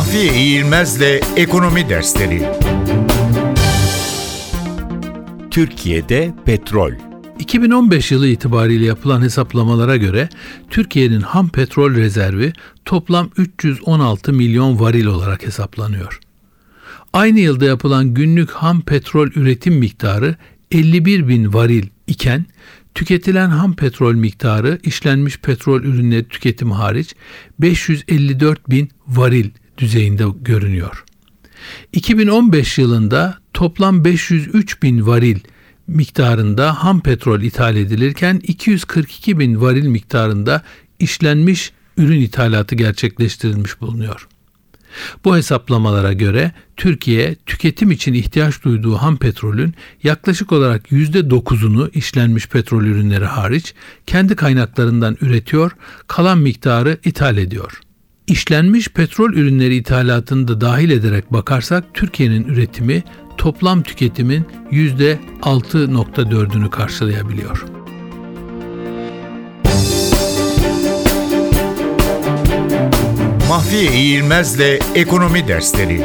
[0.00, 2.42] Mahfiye İğilmez'le Ekonomi Dersleri
[5.50, 6.92] Türkiye'de petrol
[7.38, 10.28] 2015 yılı itibariyle yapılan hesaplamalara göre
[10.70, 12.52] Türkiye'nin ham petrol rezervi
[12.84, 16.20] toplam 316 milyon varil olarak hesaplanıyor.
[17.12, 20.36] Aynı yılda yapılan günlük ham petrol üretim miktarı
[20.70, 22.46] 51 bin varil iken
[22.94, 27.14] tüketilen ham petrol miktarı işlenmiş petrol ürünleri tüketimi hariç
[27.58, 31.04] 554 bin varil düzeyinde görünüyor.
[31.92, 35.38] 2015 yılında toplam 503 bin varil
[35.86, 40.62] miktarında ham petrol ithal edilirken 242 bin varil miktarında
[40.98, 44.28] işlenmiş ürün ithalatı gerçekleştirilmiş bulunuyor.
[45.24, 52.84] Bu hesaplamalara göre Türkiye tüketim için ihtiyaç duyduğu ham petrolün yaklaşık olarak %9'unu işlenmiş petrol
[52.84, 53.74] ürünleri hariç
[54.06, 55.72] kendi kaynaklarından üretiyor,
[56.06, 57.80] kalan miktarı ithal ediyor.
[58.30, 63.02] İşlenmiş petrol ürünleri ithalatını da dahil ederek bakarsak Türkiye'nin üretimi
[63.36, 67.64] toplam tüketimin %6.4'ünü karşılayabiliyor.
[73.48, 76.04] Mahfiye İğilmez'le Ekonomi Dersleri